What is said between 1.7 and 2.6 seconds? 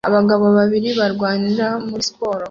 muri siporo